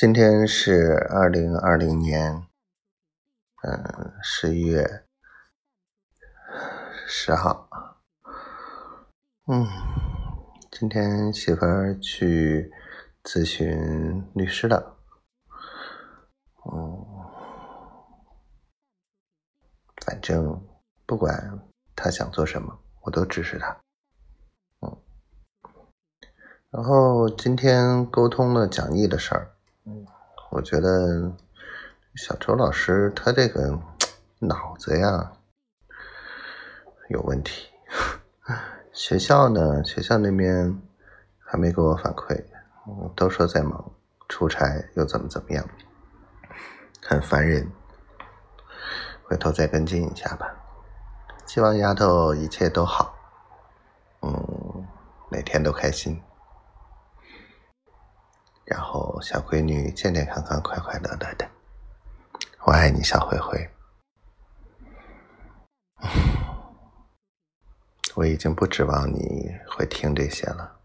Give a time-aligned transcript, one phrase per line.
[0.00, 2.46] 今天是二零二零年，
[3.62, 5.04] 嗯，十一月
[7.06, 7.68] 十号。
[9.46, 9.66] 嗯，
[10.70, 12.72] 今天媳妇儿去
[13.22, 14.96] 咨询律师了。
[16.64, 17.06] 嗯，
[20.06, 20.66] 反正
[21.04, 21.60] 不管
[21.94, 23.78] 他想做什么，我都支持他。
[24.80, 24.96] 嗯，
[26.70, 29.58] 然后今天沟通了讲义的事儿。
[30.50, 31.32] 我觉得
[32.16, 33.78] 小周老师他这个
[34.40, 35.32] 脑子呀
[37.08, 37.68] 有问题。
[38.92, 40.82] 学校呢，学校那边
[41.38, 42.44] 还没给我反馈，
[43.14, 43.92] 都说在忙，
[44.28, 45.64] 出差又怎么怎么样，
[47.00, 47.70] 很烦人。
[49.22, 50.52] 回头再跟进一下吧。
[51.46, 53.14] 希望丫头一切都好，
[54.22, 54.84] 嗯，
[55.30, 56.20] 每天都开心。
[58.64, 61.48] 然后小闺女健健康康、快快乐乐的，
[62.64, 63.70] 我爱你，小灰灰。
[68.16, 70.79] 我已经不指望你会听这些了。